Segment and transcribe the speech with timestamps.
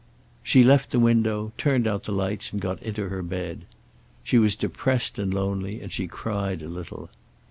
[0.41, 3.65] She left the window, turned out the lights and got into her bed.
[4.23, 7.11] She was depressed and lonely, and she cried a little.